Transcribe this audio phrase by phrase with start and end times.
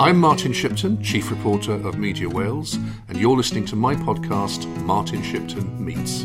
[0.00, 2.76] I'm Martin Shipton, Chief Reporter of Media Wales,
[3.08, 6.22] and you're listening to my podcast, Martin Shipton Meets.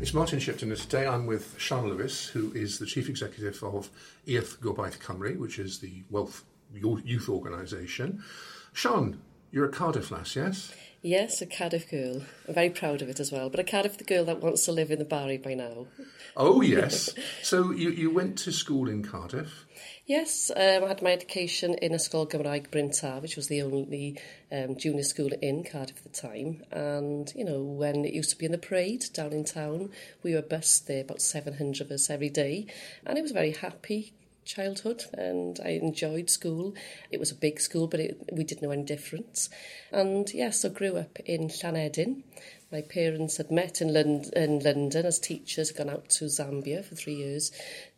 [0.00, 3.90] It's Martin Shipton, and today I'm with Sian Lewis, who is the Chief Executive of
[4.26, 6.42] Urdd Gobaith Cymru, which is the Wealth
[6.72, 8.24] Youth Organisation.
[8.72, 9.20] Sian,
[9.52, 10.72] you're a Cardiff lass, yes?
[11.06, 12.22] Yes, a Cardiff girl.
[12.48, 13.50] I'm very proud of it as well.
[13.50, 15.86] But a Cardiff girl that wants to live in the Barry by now.
[16.34, 17.10] Oh, yes.
[17.42, 19.66] so you, you went to school in Cardiff?
[20.06, 24.18] Yes, um, I had my education in Ysgol Gymraeg Bryn Taf, which was the only
[24.50, 26.62] um, junior school in Cardiff at the time.
[26.72, 29.90] And, you know, when it used to be in the parade down in town,
[30.22, 32.66] we were bused there, about 700 of us every day.
[33.04, 36.74] And it was a very happy childhood and I enjoyed school.
[37.10, 39.50] It was a big school, but it, we didn't know any difference.
[39.92, 42.22] And yes, I grew up in Llanedeyrn.
[42.70, 46.94] My parents had met in, Lond- in London as teachers, gone out to Zambia for
[46.94, 47.52] three years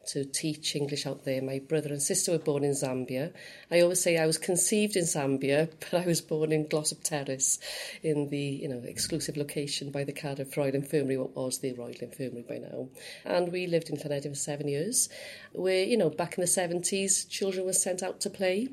[0.07, 1.43] to teach English out there.
[1.43, 3.33] My brother and sister were born in Zambia.
[3.71, 7.59] I always say I was conceived in Zambia, but I was born in Glossop Terrace
[8.03, 11.95] in the you know exclusive location by the Cardiff Royal Infirmary, what was the Royal
[12.01, 12.89] Infirmary by now.
[13.25, 15.09] And we lived in Llanedeyrn for seven years,
[15.53, 18.69] where, you know, back in the 70s, children were sent out to play.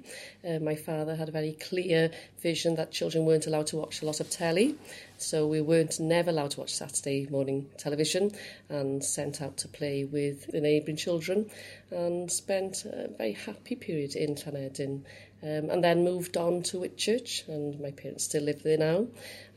[0.47, 4.05] Uh, my father had a very clear vision that children weren't allowed to watch a
[4.05, 4.75] lot of telly.
[5.17, 8.31] So we weren't never allowed to watch Saturday morning television
[8.67, 11.22] and sent out to play with the neighbouring children
[11.91, 15.03] and spent a very happy period in Llanedeyrn.
[15.41, 19.07] Um, and then moved on to Whitchurch, and my parents still live there now.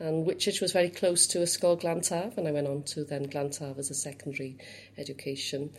[0.01, 3.79] And Whitchurch was very close to Ysgol Glantaf, and I went on to then Glantaf
[3.79, 4.57] as a secondary
[4.99, 5.71] education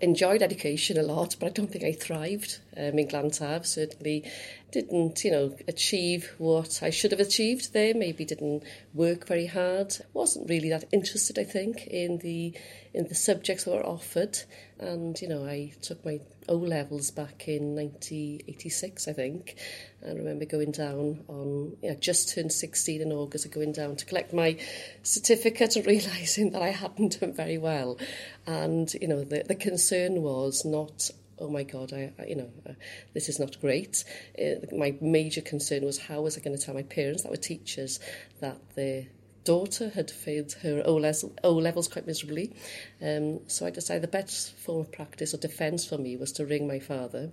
[0.00, 3.66] enjoyed education a lot, but I don't think I thrived um, in.
[3.66, 4.24] Certainly
[4.70, 7.94] didn't, you know, achieve what I should have achieved there.
[7.94, 9.96] Maybe didn't work very hard.
[10.12, 12.52] Wasn't really that interested, I think, in the
[12.92, 14.38] in the subjects that were offered.
[14.78, 19.56] And you know, I took my O levels back in 1986, I think.
[20.02, 23.96] And I remember going down on, you know, just turned 16 in August, going down
[23.96, 24.58] to collect my
[25.02, 27.98] certificate and realising that I hadn't done very well.
[28.46, 32.50] And, you know, the, the concern was not oh my god I, I you know
[32.68, 32.72] uh,
[33.14, 34.04] this is not great
[34.38, 37.36] uh, my major concern was how was I going to tell my parents that were
[37.36, 38.00] teachers
[38.40, 39.06] that their
[39.46, 41.12] daughter had failed her O,
[41.44, 42.52] o levels quite miserably.
[43.00, 46.44] Um, so I decided the best form of practice or defence for me was to
[46.44, 47.30] ring my father.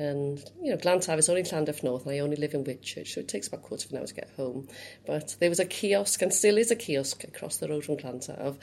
[0.00, 3.20] And, you know, Glantaf is only Llandaff North and I only live in Whitchurch, so
[3.20, 4.66] it takes about a quarter of an hour to get home.
[5.06, 8.56] But there was a kiosk, and still is a kiosk across the road from Glantaf.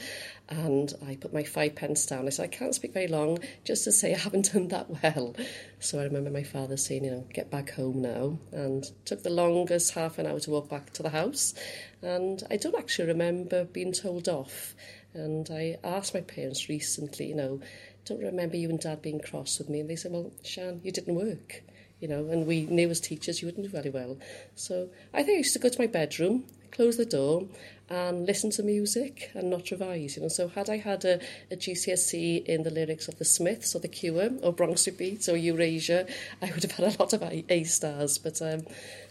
[0.50, 2.26] And I put my five pence down.
[2.26, 5.36] I said, I can't speak very long, just to say I haven't done that well.
[5.78, 8.40] So I remember my father saying, you know, get back home now.
[8.52, 11.54] And took the longest half an hour to walk back to the house.
[12.02, 14.74] And I don't actually remember being told off.
[15.14, 17.62] And I asked my parents recently, you know,
[18.06, 19.80] don't remember you and dad being cross with me.
[19.80, 21.64] And they said, well, Sian, you didn't work.
[22.00, 24.18] You know, and we knew as teachers you wouldn't do very well.
[24.54, 27.48] So I think I used to go to my bedroom, close the door,
[27.90, 30.16] and listen to music and not revise.
[30.16, 31.20] You know, so had I had a,
[31.50, 35.38] a GCSE in the lyrics of the Smiths or the Cure or Bronski Beat or
[35.38, 36.06] Erasure,
[36.42, 38.20] I would have had a lot of A, a stars.
[38.20, 38.62] But um,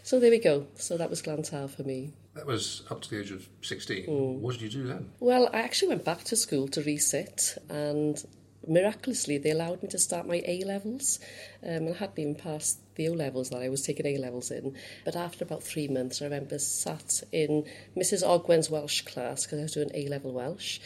[0.03, 0.67] so there we go.
[0.75, 2.13] So that was Glantaf for me.
[2.37, 4.05] That was up to the age of 16.
[4.05, 4.39] Mm.
[4.39, 5.09] What did you do then?
[5.19, 8.23] Well, I actually went back to school to resit and
[8.67, 11.19] miraculously they allowed me to start my A levels
[11.63, 14.75] um, and had been past the O levels that I was taking A levels in.
[15.03, 17.65] But after about three months, I remember sat in
[17.95, 18.23] Mrs.
[18.23, 20.79] Ogwen's Welsh class because I was doing A level Welsh.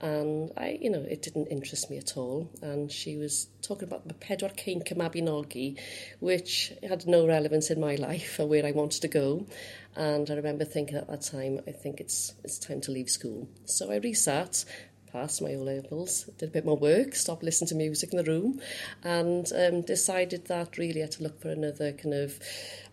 [0.00, 2.50] And I, you know, it didn't interest me at all.
[2.62, 5.78] And she was talking about the Pedwar Cain Mabinogi,
[6.20, 9.46] which had no relevance in my life or where I wanted to go.
[9.96, 13.48] And I remember thinking at that time, I think it's it's time to leave school.
[13.64, 14.64] So I resat
[15.12, 18.30] passed my O levels, did a bit more work, stopped listening to music in the
[18.30, 18.60] room,
[19.02, 22.38] and um, decided that really I had to look for another kind of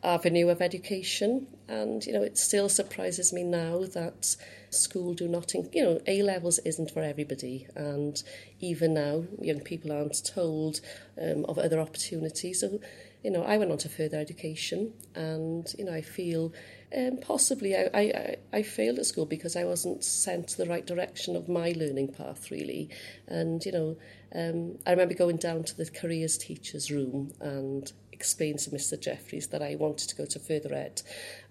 [0.03, 1.47] avenue of education.
[1.67, 4.35] And you know, it still surprises me now that
[4.75, 8.21] school do not, you know, A levels isn't for everybody, and
[8.59, 10.81] even now young people aren't told
[11.21, 12.59] um, of other opportunities.
[12.59, 12.79] So,
[13.23, 16.53] you know, I went on to further education, and you know, I feel
[16.95, 21.35] um, possibly I, I, I failed at school because I wasn't sent the right direction
[21.35, 22.89] of my learning path, really.
[23.27, 23.97] And, you know,
[24.33, 29.47] um, I remember going down to the careers teacher's room and explained to Mr Jeffries
[29.47, 31.01] that I wanted to go to further ed.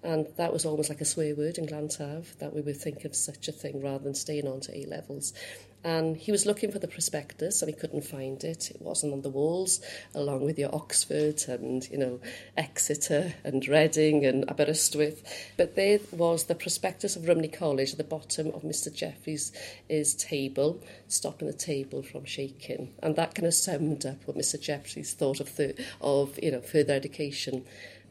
[0.02, 3.14] And that was almost like a swear word in Glantaf, that we would think of
[3.14, 5.32] such a thing rather than staying on to A-levels.
[5.84, 8.70] And he was looking for the prospectus and he couldn't find it.
[8.70, 9.82] It wasn't on the walls,
[10.14, 12.20] along with your Oxford and, you know,
[12.56, 15.22] Exeter and Reading and Aberystwyth.
[15.58, 19.52] But there was the prospectus of Rumney College at the bottom of Mr Jeffries'
[20.14, 22.94] table, stopping the table from shaking.
[23.02, 26.62] And that kind of summed up what Mr Jeffries thought of, the, of you know,
[26.62, 27.62] further education.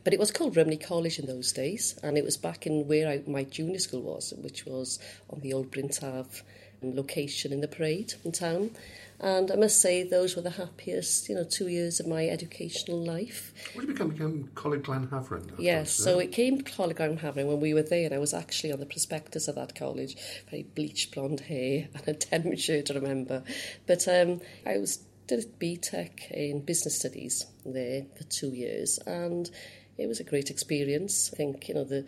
[0.03, 3.07] But it was called Rumney College in those days, and it was back in where
[3.07, 4.99] I, my junior school was, which was
[5.29, 6.43] on the old Bryn Taf
[6.83, 8.71] location in the parade in town.
[9.19, 13.01] And I must say, those were the happiest, you know, two years of my educational
[13.05, 13.53] life.
[13.73, 14.09] What did you become?
[14.09, 15.49] become Coleg Glan Hafren?
[15.57, 18.33] Yes, so it came to Coleg Glan Hafren when we were there, and I was
[18.33, 20.17] actually on the prospectus of that college,
[20.49, 23.43] very bleached blonde hair and a denim shirt, I remember.
[23.87, 29.49] But um, I was did BTEC in business studies there for two years, and
[29.97, 31.29] it was a great experience.
[31.33, 32.05] I think, you know, the,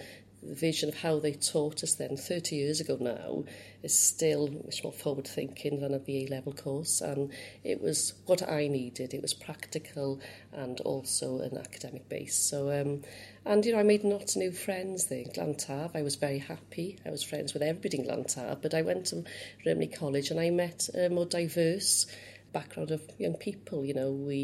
[0.47, 3.43] the vision of how they taught us then 30 years ago now
[3.83, 7.01] is still much more forward thinking than A level course.
[7.01, 7.31] And
[7.63, 9.13] it was what I needed.
[9.13, 10.19] It was practical
[10.53, 12.35] and also an academic base.
[12.35, 13.01] So um,
[13.45, 16.39] and you know I made lots of new friends there in Glantaf I was very
[16.39, 16.97] happy.
[17.05, 19.23] I was friends with everybody in Glantaf but I went to
[19.65, 22.07] Rumney College and I met a more diverse
[22.57, 24.39] background of young people you know we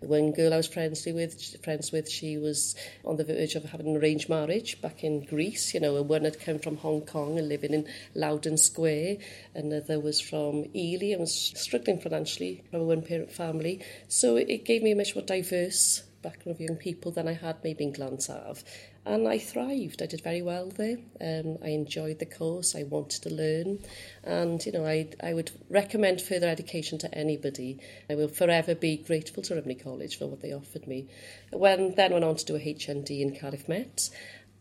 [0.00, 3.88] one girl I was friends with, friends with, she was on the verge of having
[3.88, 5.72] an arranged marriage back in Greece.
[5.74, 9.16] You know, one had come from Hong Kong and living in Loudoun Square.
[9.54, 13.82] Another was from Ely and was struggling financially from a one-parent family.
[14.08, 17.62] So it gave me a much more diverse background of young people than I had
[17.64, 18.64] maybe in Glantaf.
[19.06, 20.02] and I thrived.
[20.02, 20.98] I did very well there.
[21.20, 22.74] Um, I enjoyed the course.
[22.74, 23.78] I wanted to learn,
[24.24, 27.78] and you know, I I would recommend further education to anybody.
[28.10, 31.06] I will forever be grateful to Rivney College for what they offered me.
[31.52, 34.10] When then went on to do a HND in Cardiff Met,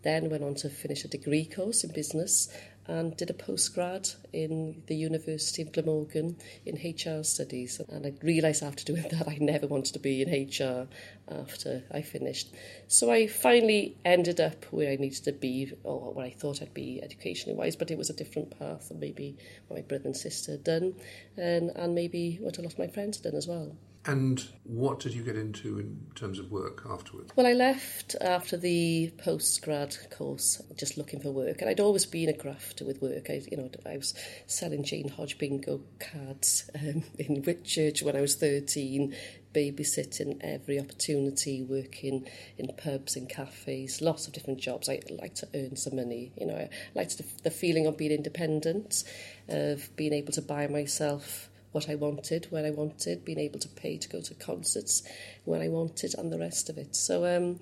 [0.04, 2.48] then went on to finish a degree course in business
[2.88, 7.82] and did a postgrad in the University of Glamorgan in HR studies.
[7.90, 10.88] And I realised after doing that I never wanted to be in HR
[11.28, 12.54] after I finished.
[12.88, 16.74] So I finally ended up where I needed to be, or where I thought I'd
[16.74, 19.38] be educationally wise, but it was a different path than maybe
[19.68, 20.96] what my brother and sister had done,
[21.38, 23.76] and, and maybe what a lot of my friends had done as well.
[24.07, 27.31] And what did you get into in terms of work afterwards?
[27.36, 32.30] Well, I left after the postgrad course, just looking for work, and I'd always been
[32.30, 33.30] a grafter with work.
[33.30, 34.13] I, you know, I was
[34.46, 39.16] selling Jane Hodge bingo cards um, in Whitchurch when I was thirteen,
[39.56, 42.28] babysitting every opportunity, working
[42.60, 44.88] in pubs and cafes, lots of different jobs.
[44.88, 46.31] I like to earn some money.
[46.38, 49.04] You know, I liked the, the feeling of being independent,
[49.48, 53.68] of being able to buy myself what I wanted, when I wanted, being able to
[53.68, 55.04] pay to go to concerts
[55.44, 56.95] when I wanted, and the rest of it.
[56.95, 57.60] So um,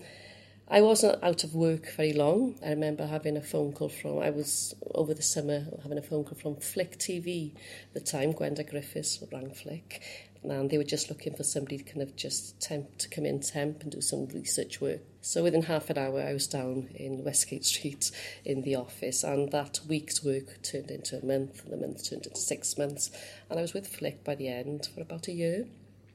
[0.69, 2.56] I wasn't out of work very long.
[2.63, 6.25] I remember having a phone call from, I was over the summer having a phone
[6.25, 7.56] call from Fflic TV
[7.88, 10.00] at the time, Gwenda Griffiths rang Fflic,
[10.44, 13.39] and they were just looking for somebody to kind of just temp to come in
[13.39, 15.01] temp and do some research work.
[15.25, 18.12] So within half an hour, I was down in Westgate Street
[18.44, 22.25] in the office, and that week's work turned into a month, and the month turned
[22.25, 23.10] into six months,
[23.50, 25.66] and I was with Fflic by the end for about a year.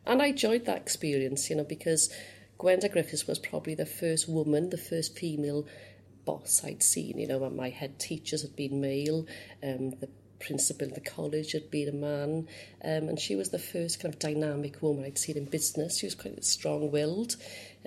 [0.04, 2.12] And I enjoyed that experience, you know, because
[2.58, 5.66] Gwenda Griffiths was probably the first woman, the first female
[6.26, 7.18] boss I'd seen.
[7.18, 9.26] You know, my head teachers had been male,
[9.62, 10.10] um, the
[10.40, 12.48] principal of the college had been a man,
[12.84, 15.98] um, and she was the first kind of dynamic woman I'd seen in business.
[15.98, 17.36] She was quite strong-willed.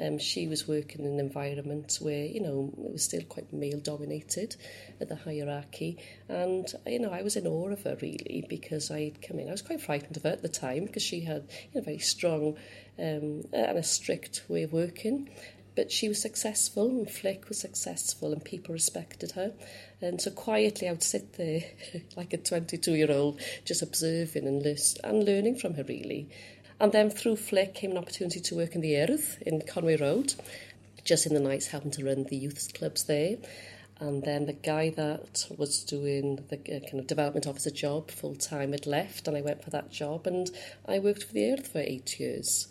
[0.01, 4.56] Um, she was working in an environment where, you know, it was still quite male-dominated
[5.00, 5.98] at the hierarchy.
[6.30, 9.50] And, you know, I was in awe of her, really, because I'd come in.
[9.50, 11.99] I was quite frightened of her at the time because she had you know, very
[11.99, 12.57] strong
[12.97, 15.30] um, and a strict way of working.
[15.75, 19.54] But she was successful, and Fflic was successful, and people respected her.
[20.01, 21.63] And so quietly I would sit there
[22.18, 26.28] like a 22 year old, just observing and, list, and learning from her, really.
[26.80, 30.33] And then through Fflic came an opportunity to work in the Urdd in Conway Road,
[31.06, 33.37] just in the nights helping to run the youth clubs there.
[33.99, 38.33] And then the guy that was doing the uh, kind of development officer job full
[38.33, 40.49] time had left, and I went for that job, and
[40.87, 42.68] I worked for the Urdd for eight years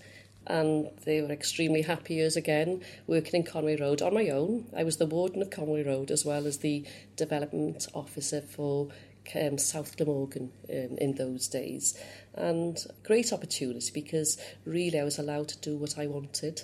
[0.46, 4.66] and they were extremely happy years again working in Conway Road on my own.
[4.76, 6.84] I was the warden of Conway Road as well as the
[7.16, 8.88] development officer for
[9.40, 11.98] um, South Glamorgan um, in those days.
[12.34, 16.62] And great opportunity because really I was allowed to do what I wanted.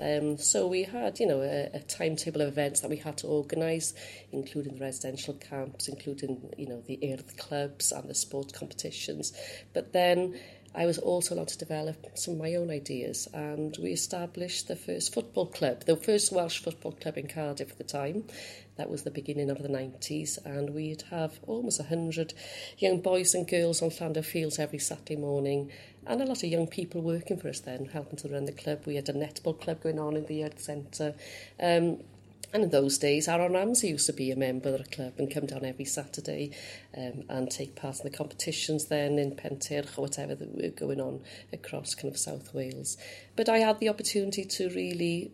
[0.00, 3.26] Um, so we had, you know, a, a timetable of events that we had to
[3.26, 3.94] organise,
[4.30, 9.32] including the residential camps, including, you know, the Urdd clubs and the sport competitions.
[9.72, 10.38] But then
[10.76, 14.76] I was also allowed to develop some of my own ideas and we established the
[14.76, 18.24] first football club, the first Welsh football club in Cardiff at the time.
[18.76, 22.34] That was the beginning of the 90s and we'd have almost 100
[22.76, 25.72] young boys and girls on Llandaff Fields every Saturday morning
[26.06, 28.82] and a lot of young people working for us then, helping to run the club.
[28.84, 31.14] We had a netball club going on in the youth centre.
[31.58, 32.02] Um,
[32.56, 35.30] And in those days, Aaron Ramsey used to be a member of the club and
[35.30, 36.52] come down every Saturday
[36.96, 40.98] um, and take part in the competitions then in Pentirch or whatever that were going
[40.98, 41.20] on
[41.52, 42.96] across kind of South Wales.
[43.36, 45.32] But I had the opportunity to really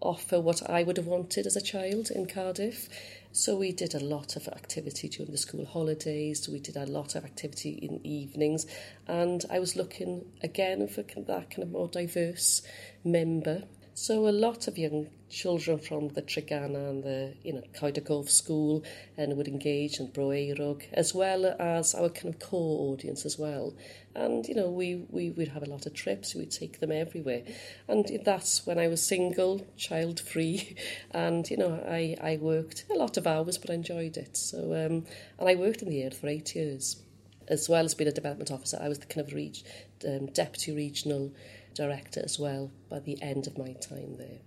[0.00, 2.90] offer what I would have wanted as a child in Cardiff.
[3.32, 7.14] So we did a lot of activity during the school holidays, we did a lot
[7.14, 8.66] of activity in evenings,
[9.06, 12.60] and I was looking again for that kind of more diverse
[13.04, 13.64] member
[14.00, 18.84] So a lot of young children from the Treganna and the you know Coedagolf School
[19.16, 23.40] and would engage in Bro Eirwg, as well as our kind of core audience as
[23.40, 23.74] well.
[24.14, 27.42] And you know we we would have a lot of trips, we'd take them everywhere,
[27.88, 30.76] and that's when I was single, child free,
[31.10, 34.36] and you know I I worked a lot of hours, but I enjoyed it.
[34.36, 35.06] So um,
[35.40, 37.02] and I worked in the air for eight years,
[37.48, 38.78] as well as being a development officer.
[38.80, 39.64] I was the kind of reg-
[40.06, 41.32] um, deputy regional
[41.78, 44.40] director as well by the end of my time there.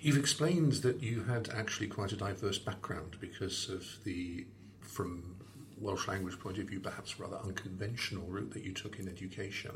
[0.00, 4.46] You've explained that you had actually quite a diverse background because of the,
[4.80, 5.36] from
[5.80, 9.72] Welsh language point of view, perhaps rather unconventional route that you took in education.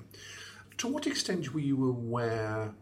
[0.79, 2.73] To what extent were you aware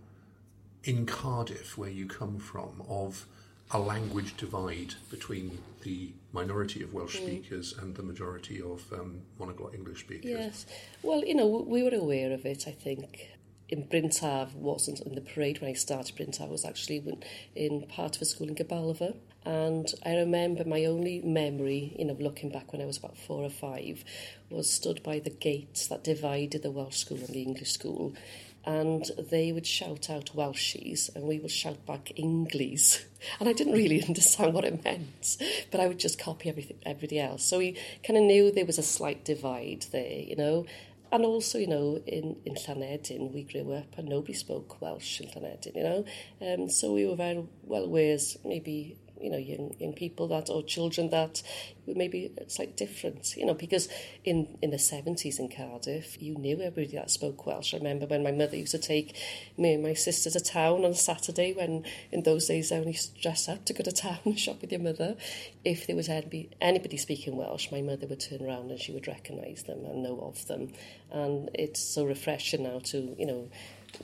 [0.84, 3.26] in Cardiff, where you come from, of
[3.72, 7.26] a language divide between the minority of Welsh mm.
[7.26, 10.30] speakers and the majority of um, monoglot English speakers?
[10.30, 10.66] Yes.
[11.02, 13.30] Well, you know, we were aware of it, I think
[13.71, 17.03] in Bryn Taf wasn't in the parade when I started Bryn Taf was actually
[17.55, 19.17] in part of a school in Gabalfa.
[19.45, 23.43] And I remember my only memory you know looking back when I was about four
[23.43, 24.05] or five
[24.50, 28.15] was stood by the gates that divided the Welsh school and the English school.
[28.67, 33.03] And they would shout out Welshies and we would shout back Inglies.
[33.41, 35.39] and I didn't really understand what it meant
[35.71, 37.45] but I would just copy everything everybody else.
[37.45, 40.67] So we kind of knew there was a slight divide there you know
[41.12, 45.29] And also, you know, in, in Llanedin, we grew up and nobody spoke Welsh in
[45.29, 46.05] Llanedin, you know.
[46.40, 50.62] Um, so we were very well aware, maybe you know young young people that or
[50.62, 51.43] children that
[51.87, 53.89] maybe it's like different you know because
[54.25, 57.75] in in the 70s in Cardiff you knew everybody that spoke Welsh.
[57.75, 59.17] I remember when my mother used to take
[59.57, 62.99] me and my sister to town on a Saturday when in those days I only
[63.21, 65.17] dress up to go to town and shop with your mother.
[65.65, 69.09] If there was anybody, anybody speaking Welsh my mother would turn around and she would
[69.09, 70.73] recognise them and know of them.
[71.11, 73.49] And it's so refreshing now to you know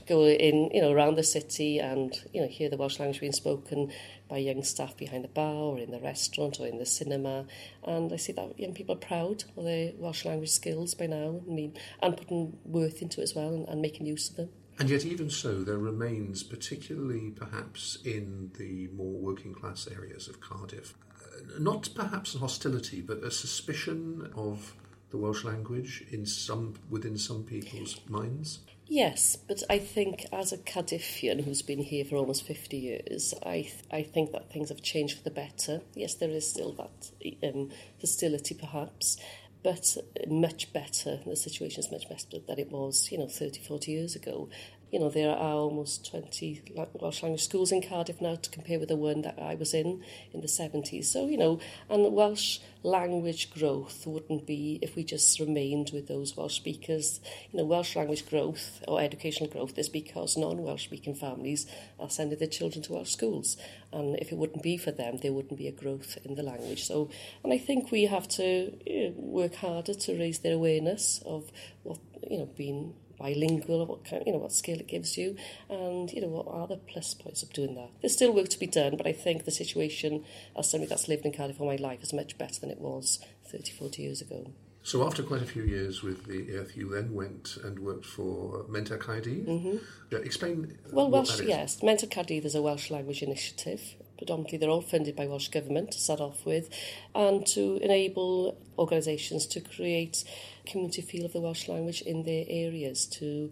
[0.07, 3.33] go in, you know, around the city and, you know, hear the Welsh language being
[3.33, 3.93] spoken
[4.28, 7.47] by young staff behind the bar or in the restaurant or in the cinema.
[7.85, 11.40] And I see that young people are proud of their Welsh language skills by now
[11.47, 14.49] I mean, and putting worth into it as well and, and making use of them.
[14.78, 20.40] And yet, even so, there remains, particularly perhaps in the more working class areas of
[20.40, 24.75] Cardiff, uh, not perhaps a hostility, but a suspicion of
[25.11, 28.61] the Welsh language in some within some people's minds.
[28.88, 33.62] Yes, but I think as a Cardiffian who's been here for almost 50 years, I
[33.62, 35.81] th- I think that things have changed for the better.
[35.95, 37.11] Yes, there is still that
[37.43, 39.16] um, hostility perhaps,
[39.64, 39.97] but
[40.28, 41.19] much better.
[41.26, 44.49] The situation is much better than it was, you know, 30, 40 years ago
[44.93, 46.62] you know, there are almost 20
[46.95, 50.02] Welsh language schools in Cardiff now to compare with the one that I was in
[50.33, 51.07] in the 70s.
[51.07, 51.59] So, you know,
[51.90, 57.21] and Welsh language growth wouldn't be if we just remained with those Welsh speakers.
[57.50, 61.66] You know, Welsh language growth or educational growth is because non-Welsh speaking families
[61.99, 63.57] are sending their children to Welsh schools.
[63.93, 66.85] And if it wouldn't be for them, there wouldn't be a growth in the language.
[66.85, 67.11] So,
[67.43, 71.50] and I think we have to you know, work harder to raise their awareness of
[71.83, 71.99] what,
[72.31, 75.37] you know, being bilingual, what kind, you know, what skill it gives you,
[75.69, 77.91] and you know what are the plus points of doing that.
[78.01, 80.25] There's still work to be done, but I think the situation
[80.57, 83.19] as somebody that's lived in Cardiff all my life is much better than it was
[83.51, 84.51] 30, 40 years ago.
[84.83, 88.65] So after quite a few years with the Urdd, you then went and worked for
[88.69, 89.45] Menter Caerdydd.
[89.45, 89.77] Mm-hmm.
[90.13, 90.79] Yeah, explain.
[90.93, 95.27] Well, Welsh, yes, Menter Caerdydd is a Welsh language initiative predominantly they're all funded by
[95.27, 96.71] Welsh Government to start off with,
[97.15, 100.25] and to enable organisations to create
[100.67, 103.51] community feel of the Welsh language in their areas, to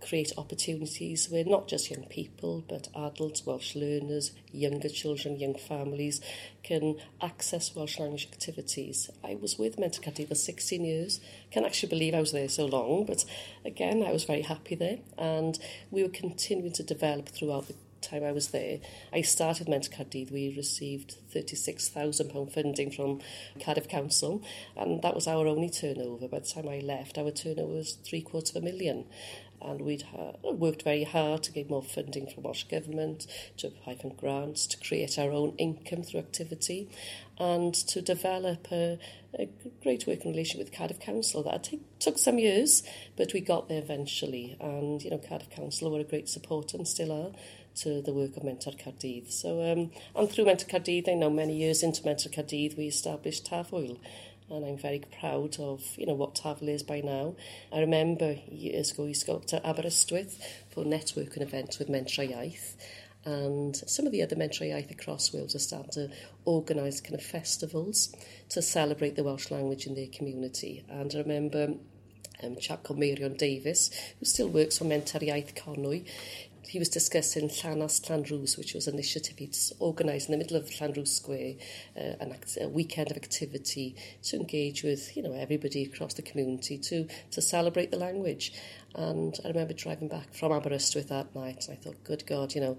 [0.00, 6.20] create opportunities where not just young people but adults, Welsh learners, younger children, young families
[6.62, 9.10] can access Welsh language activities.
[9.22, 11.20] I was with Menter Caerdydd for 16 years.
[11.50, 13.24] Can't actually believe I was there so long, but
[13.64, 14.98] again, I was very happy there.
[15.16, 15.58] And
[15.90, 18.78] we were continuing to develop throughout the time I was there.
[19.12, 23.20] I started Menter Caerdydd, we received £36,000 funding from
[23.60, 24.42] Cardiff Council,
[24.76, 26.28] and that was our only turnover.
[26.28, 29.06] By the time I left, our turnover was three quarters of a million
[29.64, 30.04] and we'd
[30.42, 34.76] worked very hard to get more funding from Welsh Government, to apply for grants, to
[34.78, 36.88] create our own income through activity,
[37.38, 38.98] and to develop a,
[39.38, 39.48] a
[39.82, 41.42] great working relationship with Cardiff Council.
[41.42, 42.82] That take, took some years,
[43.16, 44.56] but we got there eventually.
[44.60, 47.32] And, you know, Cardiff Council were a great support and still are
[47.76, 49.30] to the work of Menter Caerdydd.
[49.32, 53.46] So, um, and through Menter Caerdydd, I know many years into Menter Caerdydd, we established
[53.46, 53.98] Tafwyl,
[54.50, 57.36] and I'm very proud of you know what Tafwyl is by now.
[57.72, 60.38] I remember years ago we spoke to Aberystwyth
[60.70, 62.76] for networking events with Mentrau Iaith
[63.24, 66.10] and some of the other Mentrau Iaith across Wales are starting to
[66.44, 68.14] organise kind of festivals
[68.50, 70.84] to celebrate the Welsh language in their community.
[70.90, 71.74] And I remember
[72.42, 76.06] um, chap called Meirion Davis, who still works for Menter Iaith Conwy,
[76.66, 80.68] he was discussing Llanas Llanrws, which was an initiative he'd organised in the middle of
[80.70, 81.54] Llanrws Square,
[81.96, 83.94] uh, an act, a weekend of activity
[84.24, 88.52] to engage with you know everybody across the community to to celebrate the language.
[88.94, 92.60] And I remember driving back from Aberystwyth that night, and I thought, good God, you
[92.60, 92.76] know,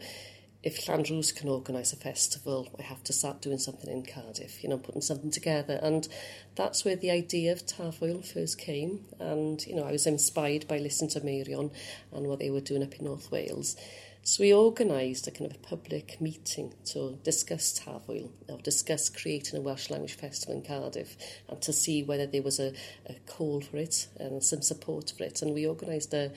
[0.66, 4.70] if Llanrwst can organise a festival, I have to start doing something in Cardiff, you
[4.70, 5.80] know, putting something together.
[5.82, 6.08] And
[6.56, 9.06] that's where the idea of Tafwyl first came.
[9.20, 11.72] And, you know, I was inspired by listening to Meirion
[12.12, 13.76] and what they were doing up in North Wales.
[14.24, 19.60] So we organised a kind of a public meeting to discuss Tafwyl, or discuss creating
[19.60, 21.16] a Welsh language festival in Cardiff,
[21.48, 22.74] and to see whether there was a,
[23.06, 25.44] a call for it and some support for it.
[25.44, 26.32] And we organised a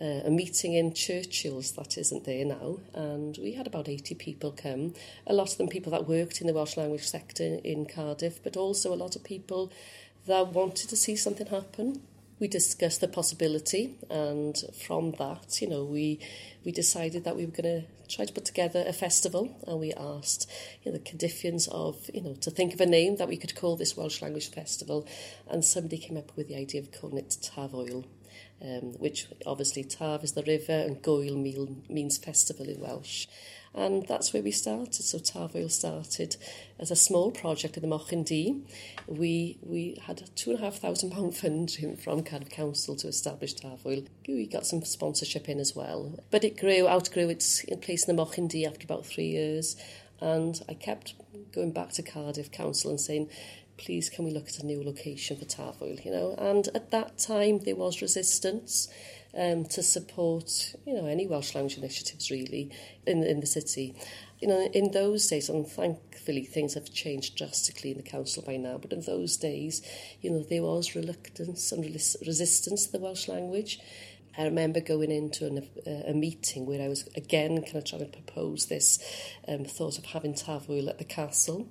[0.00, 4.52] uh, a meeting in Churchill's that isn't there now, and we had about 80 people
[4.52, 4.94] come.
[5.26, 8.56] A lot of them people that worked in the Welsh language sector in Cardiff, but
[8.56, 9.72] also a lot of people
[10.26, 12.02] that wanted to see something happen.
[12.38, 16.20] We discussed the possibility, and from that, you know, we
[16.64, 19.92] we decided that we were going to try to put together a festival, and we
[19.94, 20.48] asked
[20.84, 23.56] you know, the Cardiffians of you know to think of a name that we could
[23.56, 25.08] call this Welsh language festival,
[25.50, 28.04] and somebody came up with the idea of calling it Tafwyl
[28.62, 33.26] um, which obviously Taf is the river and Gŵyl means festival in Welsh.
[33.74, 34.94] And that's where we started.
[34.94, 36.36] So Tafwyl started
[36.78, 38.64] as a small project in the Mochyn Du.
[39.06, 43.08] We, we had a two and a half thousand pound funding from Cardiff Council to
[43.08, 44.06] establish Tafwyl.
[44.26, 46.18] We got some sponsorship in as well.
[46.30, 49.76] But it grew, outgrew its place in the Mochyn Du after about three years.
[50.20, 51.14] And I kept
[51.52, 53.30] going back to Cardiff Council and saying,
[53.78, 56.34] please can we look at a new location for Tafwyl, you know?
[56.36, 58.88] And at that time there was resistance
[59.36, 62.70] um, to support, you know, any Welsh language initiatives really
[63.06, 63.94] in, in the city.
[64.40, 68.56] You know, in those days, and thankfully things have changed drastically in the council by
[68.56, 69.82] now, but in those days,
[70.20, 73.80] you know, there was reluctance and resistance to the Welsh language.
[74.38, 78.08] I remember going into an, a, a meeting where I was again kind of trying
[78.08, 79.00] to propose this
[79.48, 81.66] um, thought of having Tafwyl at the castle.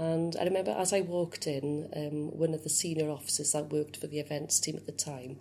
[0.00, 3.98] And I remember as I walked in, um, one of the senior officers that worked
[3.98, 5.36] for the events team at the time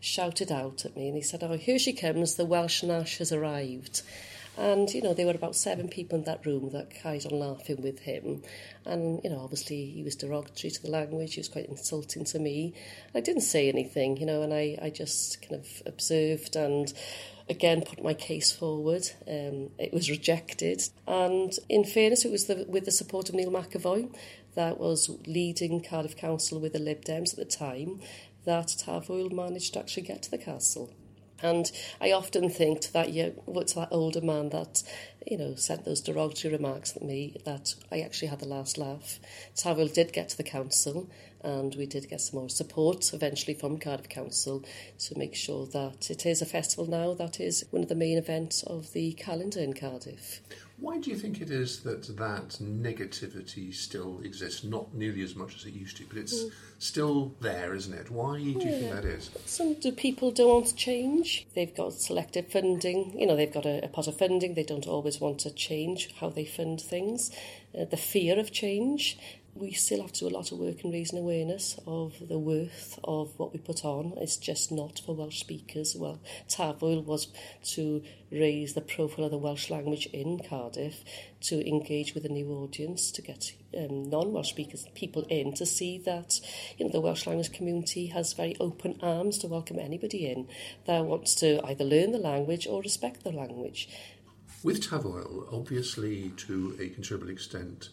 [0.00, 3.32] shouted out at me and he said, Oh, here she comes, the Welsh Nash has
[3.32, 4.02] arrived.
[4.58, 7.80] And, you know, there were about seven people in that room that carried on laughing
[7.80, 8.42] with him.
[8.84, 12.38] And, you know, obviously he was derogatory to the language, he was quite insulting to
[12.38, 12.74] me.
[13.14, 16.92] I didn't say anything, you know, and I, I just kind of observed and
[17.52, 19.08] again put my case forward.
[19.28, 20.82] Um, it was rejected.
[21.06, 24.12] And in fairness, it was the, with the support of Neil McEvoy,
[24.54, 28.00] that was leading Cardiff Council with the Lib Dems at the time,
[28.44, 30.92] that Tafwyl managed to actually get to the castle.
[31.42, 34.82] And I often think to that, yeah, to that older man that,
[35.26, 39.18] you know, sent those derogatory remarks at me, that I actually had the last laugh.
[39.56, 41.10] Tafwyl did get to the council,
[41.42, 44.64] and we did get some more support eventually from Cardiff Council
[45.00, 48.16] to make sure that it is a festival now that is one of the main
[48.16, 50.40] events of the calendar in Cardiff.
[50.82, 54.64] Why do you think it is that that negativity still exists?
[54.64, 56.50] Not nearly as much as it used to, but it's mm.
[56.80, 58.10] still there, isn't it?
[58.10, 58.70] Why do you yeah.
[58.70, 59.30] think that is?
[59.46, 61.46] Some do people don't want to change.
[61.54, 63.16] They've got selective funding.
[63.16, 64.54] You know, they've got a, a pot of funding.
[64.54, 67.30] They don't always want to change how they fund things.
[67.78, 69.16] Uh, the fear of change
[69.54, 72.98] we still have to do a lot of work in raising awareness of the worth
[73.04, 74.14] of what we put on.
[74.16, 75.94] It's just not for Welsh speakers.
[75.94, 77.28] Well, Tafwyl was
[77.74, 81.04] to raise the profile of the Welsh language in Cardiff,
[81.42, 85.98] to engage with a new audience, to get um, non-Welsh speakers, people in, to see
[85.98, 86.40] that
[86.78, 90.48] you know the Welsh language community has very open arms to welcome anybody in
[90.86, 93.88] that wants to either learn the language or respect the language.
[94.62, 97.90] With Tafwyl, obviously to a considerable extent,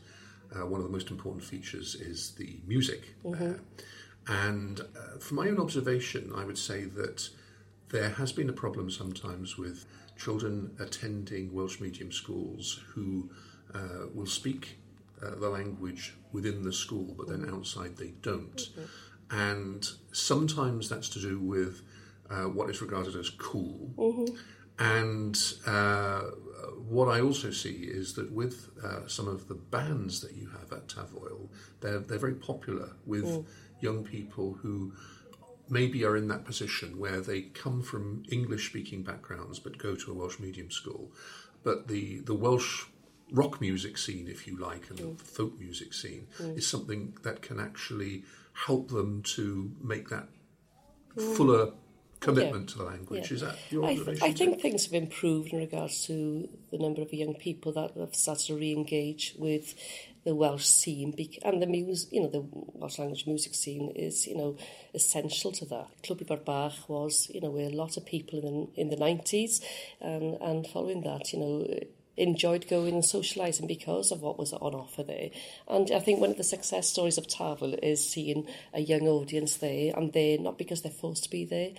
[0.55, 3.15] uh, one of the most important features is the music.
[3.23, 3.51] Mm-hmm.
[3.51, 3.53] Uh,
[4.27, 7.29] and uh, from my own observation, I would say that
[7.89, 9.85] there has been a problem sometimes with
[10.17, 13.29] children attending Welsh medium schools who
[13.73, 14.77] uh, will speak
[15.23, 18.57] uh, the language within the school, but then outside they don't.
[18.57, 18.83] Mm-hmm.
[19.31, 21.81] And sometimes that's to do with
[22.29, 23.91] uh, what is regarded as cool.
[23.97, 24.35] Mm-hmm.
[24.79, 26.21] And uh,
[26.77, 30.71] what I also see is that with uh, some of the bands that you have
[30.71, 31.49] at Tafwyl,
[31.81, 33.45] they're, they're very popular with mm.
[33.81, 34.93] young people who
[35.69, 40.11] maybe are in that position where they come from English speaking backgrounds but go to
[40.11, 41.11] a Welsh medium school.
[41.63, 42.85] But the, the Welsh
[43.31, 45.17] rock music scene, if you like, and mm.
[45.17, 46.57] the folk music scene mm.
[46.57, 50.27] is something that can actually help them to make that
[51.15, 51.35] mm.
[51.35, 51.71] fuller
[52.33, 52.71] commitment yeah.
[52.73, 53.31] to the language.
[53.31, 53.35] Yeah.
[53.35, 57.01] Is that your I, th- I think things have improved in regards to the number
[57.01, 59.75] of young people that have started to re-engage with
[60.25, 64.35] the Welsh scene and the music, you know, the Welsh language music scene is, you
[64.35, 64.57] know,
[64.93, 65.87] essential to that.
[66.03, 69.61] Clwb Ifor Bach was, you know, where a lot of people in, in the 90s
[70.01, 71.79] and, um, and following that, you know,
[72.19, 75.29] enjoyed going and socialising because of what was on offer there.
[75.67, 79.55] And I think one of the success stories of Tavel is seeing a young audience
[79.55, 81.71] there, and they're not because they're forced to be there,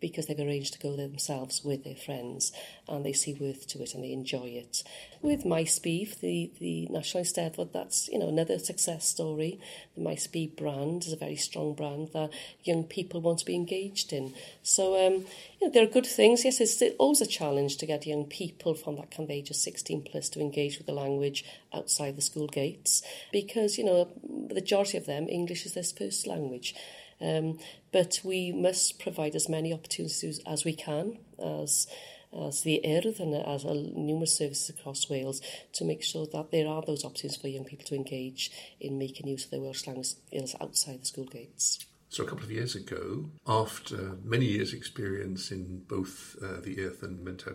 [0.00, 2.52] because they've arranged to go there themselves with their friends,
[2.88, 4.82] and they see worth to it and they enjoy it.
[5.22, 9.60] With Maes B, the, the National Eisteddfod, that's you know another success story.
[9.94, 12.30] The Maes B brand is a very strong brand that
[12.64, 14.32] young people want to be engaged in.
[14.62, 15.26] So um,
[15.60, 16.44] you know, there are good things.
[16.44, 19.56] Yes, it's always a challenge to get young people from that kind of age of
[19.56, 24.08] 16 plus to engage with the language outside the school gates because, you know,
[24.48, 26.74] the majority of them, English is their first language.
[27.20, 27.58] Um,
[27.92, 31.86] but we must provide as many opportunities as we can as
[32.32, 35.40] as the Urdd and as uh, numerous services across Wales
[35.72, 39.26] to make sure that there are those options for young people to engage in making
[39.26, 41.86] use of their Welsh language skills outside the school gates.
[42.08, 47.02] So a couple of years ago, after many years' experience in both uh, the Urdd
[47.02, 47.54] and Menter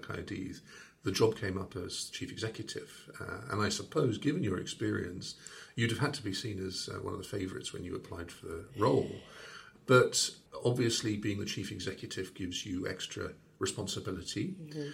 [1.05, 3.11] the job came up as chief executive.
[3.21, 5.35] Uh, and I suppose, given your experience,
[5.75, 8.31] you'd have had to be seen as uh, one of the favourites when you applied
[8.31, 9.11] for the role.
[9.85, 10.31] But
[10.65, 13.33] obviously, being the chief executive gives you extra
[13.65, 14.55] responsibility.
[14.61, 14.89] Mm-hmm.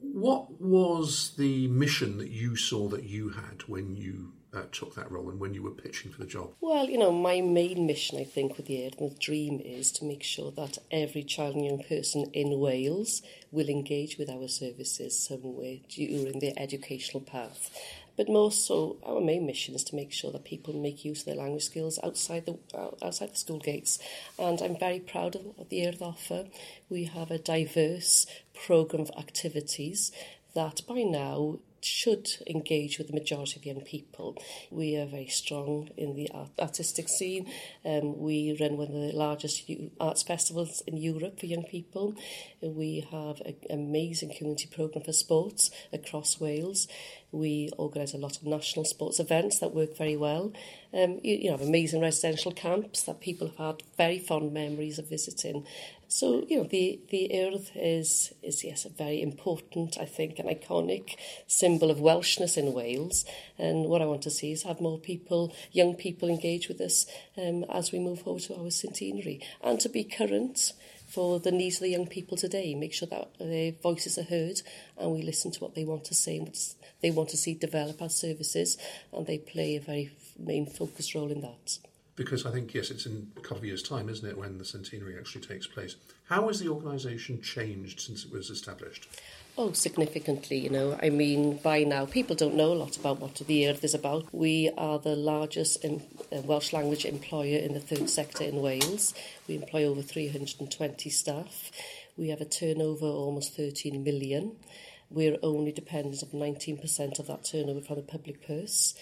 [0.00, 5.10] What was the mission that you saw that you had when you uh, took that
[5.10, 6.52] role and when you were pitching for the job?
[6.60, 10.22] Well, you know, my main mission, I think, with the the dream is to make
[10.22, 15.76] sure that every child and young person in Wales will engage with our services somewhere
[15.88, 17.70] during their educational path.
[18.16, 21.26] But more so, our main mission is to make sure that people make use of
[21.26, 22.58] their language skills outside the
[23.02, 23.98] outside the school gates.
[24.38, 26.46] And I'm very proud of, the Urdd offer.
[26.88, 30.12] We have a diverse programme of activities
[30.54, 34.36] that by now should engage with the majority of young people.
[34.70, 37.50] We are very strong in the art artistic scene.
[37.84, 42.14] Um, we run one of the largest arts festivals in Europe for young people.
[42.62, 46.88] We have an amazing community programme for sports across Wales.
[47.32, 50.52] We organise a lot of national sports events that work very well.
[50.92, 54.98] Um, you, you know, have amazing residential camps that people have had very fond memories
[54.98, 55.66] of visiting.
[56.08, 60.46] So, you know, the, the earth is, is, yes, a very important, I think, an
[60.46, 61.16] iconic
[61.46, 63.24] symbol of Welshness in Wales.
[63.58, 67.06] And what I want to see is have more people, young people, engage with us
[67.36, 69.40] um, as we move forward to our centenary.
[69.62, 70.72] And to be current
[71.08, 74.60] for the needs of the young people today, make sure that their voices are heard
[74.98, 77.54] and we listen to what they want to say and what they want to see
[77.54, 78.78] develop our services.
[79.12, 81.78] And they play a very main focus role in that.
[82.16, 84.64] Because I think, yes, it's in a couple of years' time, isn't it, when the
[84.64, 85.96] centenary actually takes place.
[86.24, 89.06] How has the organisation changed since it was established?
[89.58, 90.98] Oh, significantly, you know.
[91.02, 94.26] I mean, by now, people don't know a lot about what the Urdd is about.
[94.32, 95.98] We are the largest uh,
[96.30, 99.14] Welsh language employer in the third sector in Wales.
[99.46, 101.70] We employ over 320 staff.
[102.18, 104.56] We have a turnover of almost 13 million.
[105.08, 108.94] We're only dependent on 19% of that turnover from the public purse.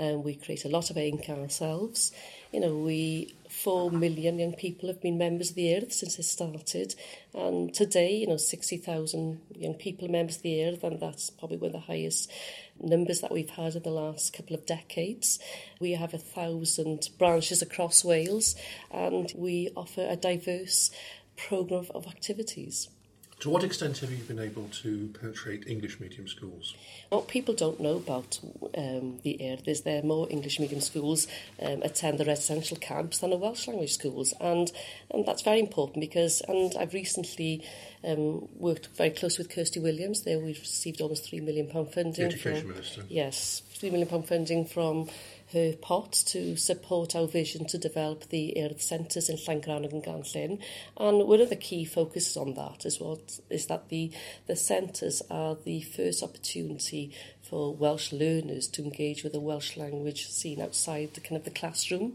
[0.00, 2.10] Um, we create a lot of income ourselves.
[2.52, 6.22] You know, we four million young people have been members of the earth since it
[6.22, 6.94] started.
[7.34, 11.58] And today, you know, 60,000 young people are members of the earth, and that's probably
[11.58, 12.32] one of the highest
[12.80, 15.38] numbers that we've had in the last couple of decades.
[15.80, 18.56] We have a thousand branches across Wales,
[18.90, 20.90] and we offer a diverse
[21.36, 22.88] programme of activities.
[23.40, 26.74] To what extent have you been able to penetrate English medium schools?
[27.08, 28.38] What people don't know about
[28.76, 31.26] um, the Earth is there are more English medium schools
[31.62, 34.70] um, attend the residential camps than the Welsh language schools, and,
[35.10, 37.64] and that's very important because, and I've recently
[38.04, 40.22] um, worked very close with Kirsty Williams.
[40.22, 42.12] There we've received almost three million pound funding.
[42.12, 43.04] The Education from, Minister.
[43.08, 45.08] Yes, three million pound funding from
[45.52, 50.60] her pot to support our vision to develop the earth centres in Llangrannog and Ganllyn.
[50.96, 54.12] And one of the key focuses on that is what is that the
[54.46, 57.12] the centres are the first opportunity
[57.50, 61.50] for Welsh learners to engage with the Welsh language seen outside the kind of the
[61.50, 62.14] classroom.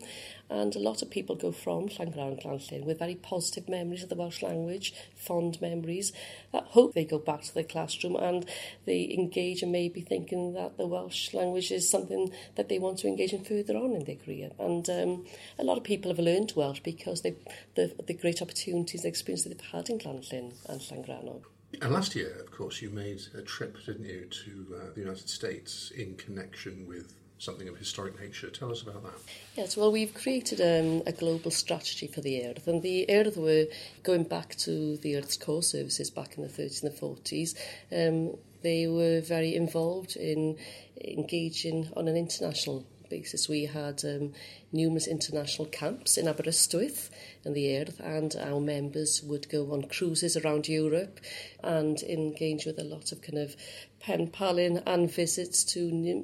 [0.49, 4.09] And a lot of people go from Llangrannog and Glan-llyn with very positive memories of
[4.09, 6.13] the Welsh language, fond memories,
[6.53, 8.45] that hope they go back to the classroom and
[8.85, 13.07] they engage and maybe thinking that the Welsh language is something that they want to
[13.07, 14.51] engage in further on in their career.
[14.57, 15.25] And um,
[15.59, 17.35] a lot of people have learned Welsh because they,
[17.73, 21.43] the, the great opportunities and experiences they've had in Glan-llyn and Llangrannog.
[21.81, 25.29] And last year, of course, you made a trip, didn't you, to uh, the United
[25.29, 28.49] States in connection with something of historic nature.
[28.49, 29.13] Tell us about that.
[29.55, 33.65] Yes, well, we've created um, a global strategy for the Urdd, and the Urdd were
[34.03, 37.55] going back to the Urdd's core services back in the 30s and the 40s.
[37.91, 40.57] Um, they were very involved in
[41.03, 42.85] engaging on an international
[43.15, 43.47] basis.
[43.47, 44.33] We had um,
[44.73, 47.09] numerous international camps in Aberystwyth
[47.45, 51.19] in the Urdd, and our members would go on cruises around Europe
[51.63, 53.55] and engage with a lot of kind of
[54.01, 55.79] pen paling and visits to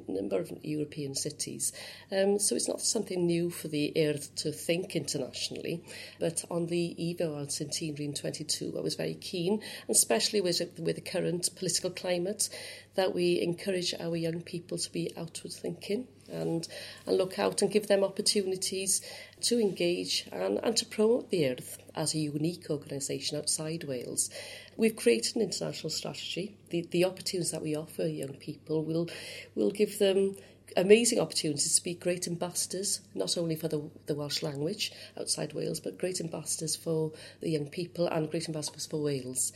[0.06, 1.72] a number of European cities.
[2.12, 5.82] Um, so it's not something new for the Urdd to think internationally,
[6.20, 10.96] but on the Evo on Centenary in 22, I was very keen, especially with, with
[10.96, 12.48] the current political climate,
[12.94, 16.66] that we encourage our young people to be outward thinking and,
[17.06, 19.02] and look out and give them opportunities
[19.42, 24.30] to engage and, and to promote the Urdd as a unique organisation outside Wales.
[24.76, 26.56] We've created an international strategy.
[26.70, 29.08] The, the opportunities that we offer young people will,
[29.54, 30.36] will give them
[30.76, 35.80] amazing opportunities to be great ambassadors, not only for the, the Welsh language outside Wales,
[35.80, 39.52] but great ambassadors for the young people and great ambassadors for Wales.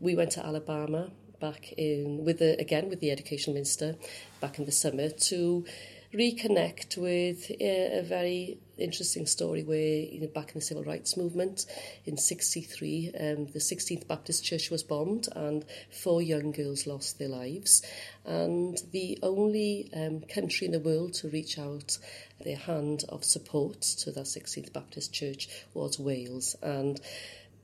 [0.00, 1.10] We went to Alabama
[1.40, 3.96] back in, with the, again with the Education Minister,
[4.40, 5.64] back in the summer to
[6.12, 11.16] reconnect with a, a very interesting story where you know, back in the civil rights
[11.16, 11.66] movement
[12.06, 17.28] in 63 um, the 16th Baptist Church was bombed and four young girls lost their
[17.28, 17.82] lives.
[18.24, 21.98] And the only um, country in the world to reach out
[22.44, 26.56] their hand of support to that 16th Baptist Church was Wales.
[26.62, 27.00] And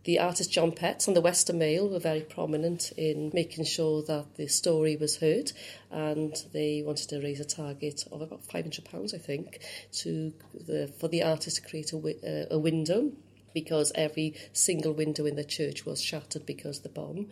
[0.05, 4.37] The artist John Petts and the Western Mail were very prominent in making sure that
[4.37, 5.53] the story was heard
[5.91, 9.61] and they wanted to raise a target of about £500, I think,
[9.93, 13.13] to the, for the artist to create a, uh, a window
[13.55, 17.29] because every single window in the church was shattered because of the bomb.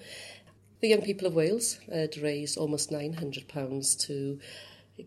[0.81, 4.41] The young people of Wales had raised almost £900 to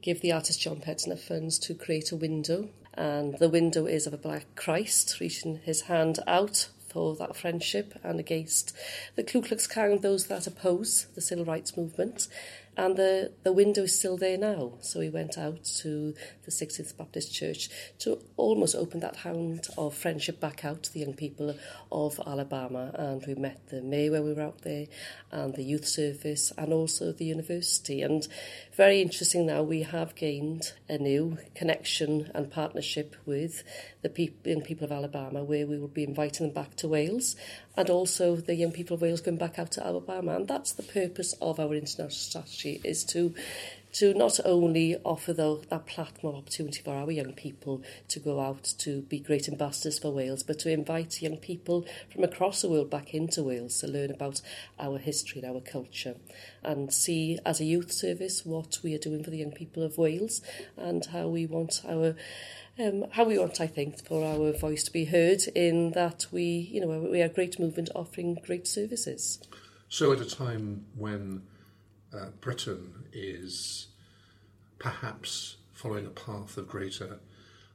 [0.01, 4.05] give the artist John Petts enough funds to create a window and the window is
[4.05, 8.73] of a black Christ reaching his hand out for that friendship and against
[9.17, 12.29] the Ku Klux Klan and those that oppose the civil rights movement.
[12.77, 14.73] And the, the is still there now.
[14.81, 19.95] So we went out to the 16th Baptist Church to almost open that hand of
[19.95, 21.55] friendship back out to the young people
[21.91, 22.91] of Alabama.
[22.93, 24.87] And we met the mayor when we were out there,
[25.31, 28.01] and the youth service, and also the university.
[28.01, 28.27] And
[28.75, 33.63] very interesting now, we have gained a new connection and partnership with
[34.01, 37.35] the people, young people of Alabama, where we will be inviting them back to Wales
[37.77, 40.35] and also the young people of Wales going back out to Alabama.
[40.35, 43.33] And that's the purpose of our international strategy, is to
[43.95, 48.73] to not only offer the, that platform opportunity for our young people to go out
[48.77, 52.89] to be great ambassadors for Wales, but to invite young people from across the world
[52.89, 54.41] back into Wales to learn about
[54.77, 56.15] our history and our culture
[56.61, 59.97] and see as a youth service what we are doing for the young people of
[59.97, 60.41] Wales
[60.75, 62.15] and how we want our
[62.79, 66.43] um, how we want, I think, for our voice to be heard in that we,
[66.43, 69.39] you know, we are a great movement offering great services.
[69.89, 71.43] So at a time when
[72.13, 73.87] uh, Britain is
[74.79, 77.19] perhaps following a path of greater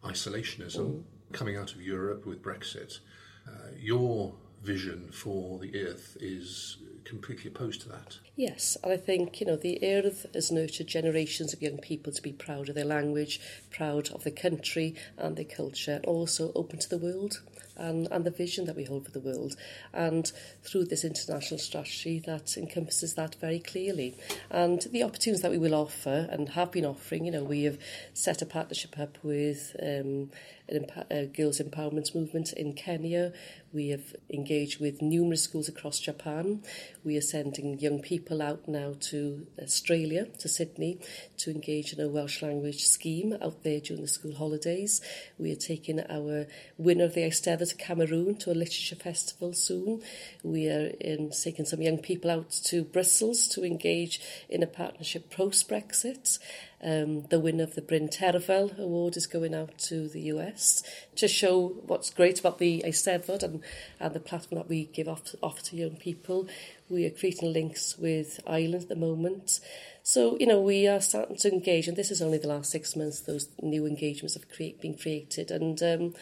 [0.05, 1.03] isolationism, mm.
[1.33, 2.99] coming out of Europe with Brexit,
[3.47, 6.79] uh, your vision for the Urdd is
[7.11, 8.19] completely opposed to that.
[8.37, 12.23] Yes, and I think, you know, the Urdd has nurtured generations of young people to
[12.23, 16.79] be proud of their language, proud of their country and their culture, and also open
[16.79, 17.41] to the world
[17.77, 19.57] and, and the vision that we hold for the world.
[19.93, 20.31] And
[20.63, 24.15] through this international strategy, that encompasses that very clearly.
[24.49, 27.79] And the opportunities that we will offer and have been offering, you know, we have
[28.15, 30.31] set a partnership up with um,
[30.71, 33.33] an uh, girls' empowerment movement in Kenya.
[33.73, 36.63] We have engaged with numerous schools across Japan.
[37.05, 40.99] We are sending young people out now to Australia, to Sydney,
[41.39, 45.01] to engage in a Welsh language scheme out there during the school holidays.
[45.39, 46.47] We are taking our
[46.79, 50.03] winner of the Eisteddfod to Cameroon to a literature festival soon.
[50.43, 55.31] We are in taking some young people out to Brussels to engage in a partnership
[55.31, 56.39] post Brexit.
[56.83, 60.83] Um, the winner of the Bryn Terfel award is going out to the US
[61.17, 63.63] to show what's great about the Eisteddfod and,
[63.99, 66.49] and the platform that we give off, off to young people.
[66.89, 69.61] We are creating links with Ireland at the moment.
[70.03, 72.97] So, you know, we are starting to engage, and this is only the last six
[72.97, 75.51] months those new engagements have create, been created.
[75.51, 76.15] And um,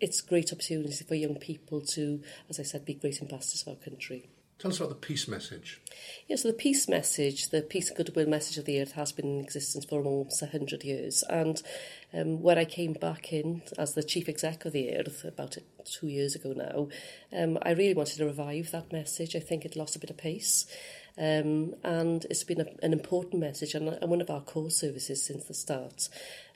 [0.00, 3.70] it's a great opportunity for young people to, as I said, be great ambassadors for
[3.70, 4.28] our country.
[4.64, 5.78] Tell us about the peace message.
[6.26, 9.26] Yeah, so the peace message, the peace and goodwill message of the Urdd has been
[9.26, 11.22] in existence for almost 100 years.
[11.28, 11.62] And
[12.14, 16.06] um, when I came back in as the chief exec of the Urdd about two
[16.06, 16.88] years ago now,
[17.38, 19.36] um, I really wanted to revive that message.
[19.36, 20.64] I think it lost a bit of pace.
[21.18, 25.22] Um, and it's been a, an important message and, and one of our core services
[25.22, 26.08] since the start.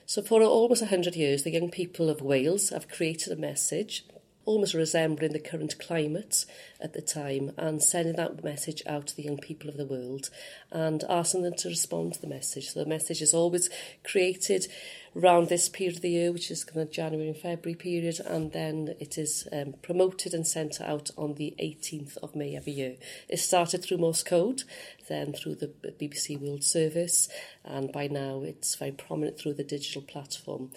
[0.06, 4.06] So for almost 100 years, the young people of Wales have created a message
[4.48, 6.46] almost resembling the current climate
[6.80, 10.30] at the time and sending that message out to the young people of the world
[10.72, 12.70] and asking them to respond to the message.
[12.70, 13.68] So the message is always
[14.02, 14.66] created
[15.14, 18.52] around this period of the year, which is kind of January and February period, and
[18.52, 22.96] then it is um, promoted and sent out on the 18th of May every year.
[23.28, 24.62] It started through Morse code,
[25.08, 25.68] then through the
[26.00, 27.28] BBC World Service,
[27.64, 30.70] and by now it's very prominent through the digital platform.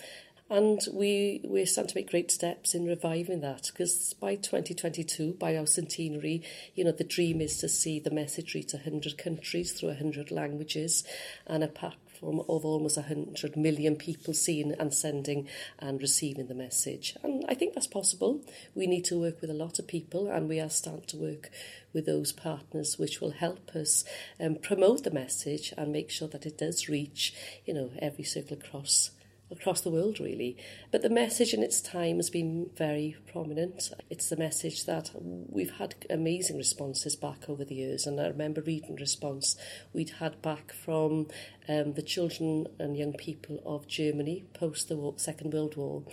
[0.51, 5.55] And we, we're starting to make great steps in reviving that because by 2022, by
[5.55, 6.43] our centenary,
[6.75, 11.05] you know, the dream is to see the message reach 100 countries through 100 languages
[11.47, 15.47] and a platform of almost 100 million people seeing and sending
[15.79, 17.15] and receiving the message.
[17.23, 18.41] And I think that's possible.
[18.75, 21.49] We need to work with a lot of people and we are starting to work
[21.93, 24.03] with those partners which will help us
[24.37, 27.33] um, promote the message and make sure that it does reach,
[27.65, 29.11] you know, every circle across
[29.51, 30.57] across the world, really.
[30.91, 33.91] But the message in its time has been very prominent.
[34.09, 38.07] It's the message that we've had amazing responses back over the years.
[38.07, 39.55] And I remember reading response
[39.93, 41.27] we'd had back from
[41.67, 46.03] um, the children and young people of Germany post the war, Second World War.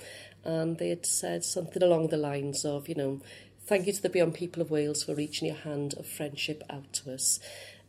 [0.44, 3.20] And they had said something along the lines of, you know,
[3.66, 6.92] thank you to the Beyond People of Wales for reaching your hand of friendship out
[6.94, 7.38] to us.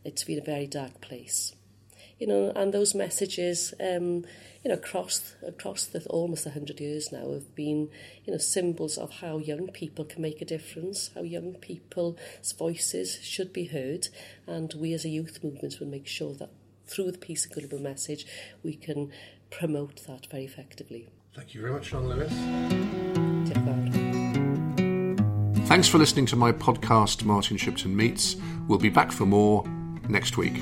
[0.03, 1.53] It's been a very dark place.
[2.19, 4.25] You know, and those messages, um,
[4.63, 7.89] you know, across across the almost a hundred years now have been,
[8.25, 12.17] you know, symbols of how young people can make a difference, how young people's
[12.57, 14.09] voices should be heard,
[14.45, 16.49] and we as a youth movement will make sure that
[16.87, 18.25] through the peace and goodwill message
[18.63, 19.11] we can
[19.49, 21.07] promote that very effectively.
[21.35, 22.33] Thank you very much, Sian Lewis.
[25.67, 28.35] Thanks for listening to my podcast, Martin Shipton Meets.
[28.67, 29.63] We'll be back for more
[30.09, 30.55] next week.